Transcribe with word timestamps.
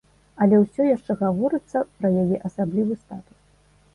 Але 0.43 0.55
ўсё 0.61 0.85
яшчэ 0.87 1.11
гаворыцца 1.19 1.83
пра 1.97 2.09
яе 2.23 2.37
асаблівы 2.49 2.93
статус. 3.05 3.37